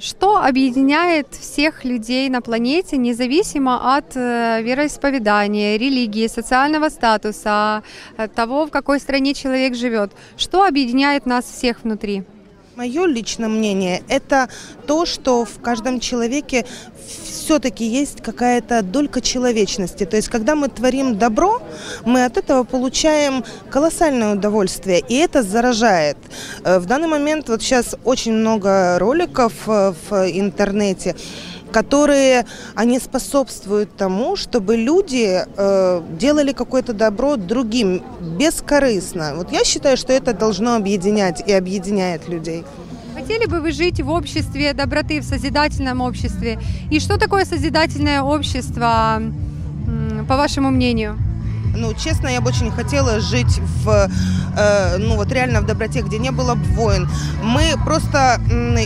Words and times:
Что 0.00 0.36
объединяет 0.36 1.26
всех 1.32 1.84
людей 1.84 2.28
на 2.28 2.40
планете, 2.40 2.96
независимо 2.96 3.96
от 3.96 4.16
э, 4.16 4.62
вероисповедания, 4.62 5.76
религии, 5.76 6.28
социального 6.28 6.88
статуса, 6.88 7.82
э, 8.16 8.28
того, 8.28 8.66
в 8.66 8.70
какой 8.70 9.00
стране 9.00 9.34
человек 9.34 9.74
живет? 9.74 10.12
Что 10.36 10.64
объединяет 10.64 11.26
нас 11.26 11.46
всех 11.46 11.82
внутри? 11.82 12.22
Мое 12.76 13.06
личное 13.06 13.48
мнение– 13.48 14.02
это 14.08 14.48
то, 14.86 15.04
что 15.04 15.44
в 15.44 15.60
каждом 15.60 15.98
человеке 15.98 16.64
все-таки 17.48 17.86
есть 17.86 18.20
какая-то 18.20 18.82
долька 18.82 19.22
человечности. 19.22 20.04
То 20.04 20.16
есть, 20.16 20.28
когда 20.28 20.54
мы 20.54 20.68
творим 20.68 21.16
добро, 21.16 21.62
мы 22.04 22.26
от 22.26 22.36
этого 22.36 22.62
получаем 22.64 23.42
колоссальное 23.70 24.34
удовольствие, 24.34 25.02
и 25.08 25.14
это 25.14 25.42
заражает. 25.42 26.18
Э, 26.62 26.78
В 26.78 26.84
данный 26.84 27.08
момент 27.08 27.48
вот 27.48 27.62
сейчас 27.62 27.96
очень 28.04 28.34
много 28.34 28.98
роликов 28.98 29.54
э, 29.66 29.94
в 30.10 30.12
интернете, 30.30 31.16
которые 31.72 32.44
они 32.74 33.00
способствуют 33.00 33.96
тому, 33.96 34.36
чтобы 34.36 34.76
люди 34.76 35.40
э, 35.56 36.02
делали 36.20 36.52
какое-то 36.52 36.92
добро 36.92 37.36
другим 37.36 38.02
бескорыстно. 38.38 39.32
Вот 39.36 39.52
я 39.52 39.64
считаю, 39.64 39.96
что 39.96 40.12
это 40.12 40.34
должно 40.34 40.76
объединять 40.76 41.42
и 41.48 41.52
объединяет 41.52 42.28
людей. 42.28 42.64
Хотели 43.18 43.46
бы 43.46 43.60
вы 43.60 43.72
жить 43.72 44.00
в 44.00 44.10
обществе 44.10 44.72
доброты, 44.74 45.20
в 45.20 45.24
созидательном 45.24 46.00
обществе? 46.02 46.60
И 46.88 47.00
что 47.00 47.18
такое 47.18 47.44
созидательное 47.44 48.22
общество, 48.22 49.20
по 50.28 50.36
вашему 50.36 50.70
мнению? 50.70 51.18
Ну, 51.76 51.92
честно, 51.94 52.28
я 52.28 52.40
бы 52.40 52.48
очень 52.50 52.70
хотела 52.70 53.18
жить 53.20 53.60
в, 53.82 54.08
э, 54.56 54.96
ну, 54.98 55.16
вот 55.16 55.32
реально 55.32 55.60
в 55.60 55.66
доброте, 55.66 56.02
где 56.02 56.18
не 56.18 56.30
было 56.30 56.54
бы 56.54 56.64
войн. 56.74 57.08
Мы 57.42 57.74
просто 57.84 58.40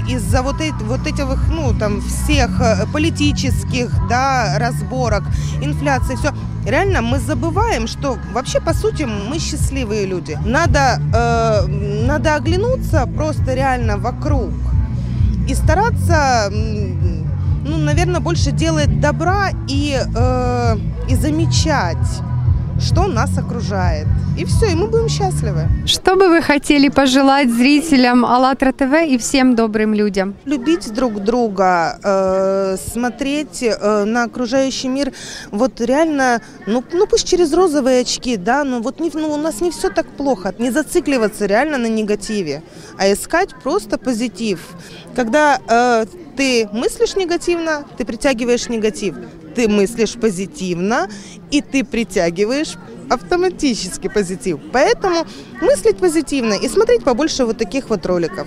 из-за 0.09 0.43
вот, 0.43 0.61
эт- 0.61 0.83
вот 0.85 1.07
этих, 1.07 1.27
ну, 1.49 1.75
там, 1.79 2.01
всех 2.01 2.61
э, 2.61 2.87
политических, 2.93 3.91
да, 4.09 4.57
разборок, 4.59 5.23
инфляции, 5.63 6.17
все, 6.17 6.33
реально 6.67 7.03
мы 7.03 7.19
забываем, 7.19 7.87
что 7.87 8.19
вообще, 8.33 8.61
по 8.61 8.75
сути, 8.75 9.05
мы 9.05 9.39
счастливые 9.39 10.07
люди. 10.07 10.39
Надо, 10.45 11.01
э, 11.15 11.62
надо 12.23 12.37
оглянуться 12.37 13.09
просто 13.17 13.55
реально 13.55 13.97
вокруг 13.97 14.53
и 15.49 15.55
стараться, 15.55 16.53
ну, 17.65 17.79
наверное, 17.79 18.21
больше 18.21 18.53
делать 18.53 19.01
добра 19.01 19.49
и, 19.69 19.99
э, 20.15 20.77
и 21.09 21.17
замечать 21.17 22.23
что 22.83 23.07
нас 23.07 23.39
окружает. 23.39 24.07
И 24.37 24.45
все, 24.45 24.73
и 24.73 24.75
мы 24.75 24.89
будем 24.89 25.09
счастливы. 25.09 25.69
Что 25.87 26.17
бы 26.17 26.29
вы 26.29 26.43
хотели 26.43 26.89
пожелать 26.89 27.51
зрителям 27.51 28.25
АЛЛАТРА 28.25 28.73
ТВ 28.73 28.93
и 29.09 29.19
всем 29.19 29.55
добрым 29.55 29.95
людям? 29.95 30.35
Любить 30.45 30.93
друг 30.93 31.21
друга, 31.21 31.99
э, 32.03 32.77
смотреть 32.93 33.63
э, 33.63 34.05
на 34.05 34.25
окружающий 34.25 34.89
мир, 34.89 35.13
вот 35.51 35.81
реально, 35.81 36.41
ну, 36.67 36.83
ну 36.93 37.07
пусть 37.07 37.29
через 37.29 37.53
розовые 37.53 38.01
очки, 38.01 38.37
да, 38.37 38.65
но 38.65 38.81
вот 38.81 39.01
не, 39.01 39.11
ну, 39.15 39.33
у 39.33 39.37
нас 39.37 39.61
не 39.61 39.71
все 39.71 39.91
так 39.91 40.07
плохо, 40.07 40.55
не 40.59 40.71
зацикливаться 40.71 41.47
реально 41.47 41.79
на 41.79 41.89
негативе, 41.89 42.63
а 42.99 43.13
искать 43.13 43.51
просто 43.63 43.99
позитив. 43.99 44.61
Когда 45.15 45.59
э, 45.69 46.07
ты 46.37 46.69
мыслишь 46.73 47.17
негативно, 47.17 47.85
ты 47.97 48.05
притягиваешь 48.05 48.69
негатив. 48.69 49.15
Ты 49.55 49.69
мыслишь 49.69 50.15
позитивно, 50.15 51.09
и 51.51 51.61
ты 51.61 51.85
притягиваешь 51.85 52.75
автоматически 53.11 54.09
позитив. 54.09 54.59
Поэтому 54.73 55.27
мыслить 55.61 55.99
позитивно 55.99 56.55
и 56.55 56.69
смотреть 56.69 57.05
побольше 57.05 57.45
вот 57.45 57.59
таких 57.59 57.91
вот 57.91 58.07
роликов. 58.07 58.47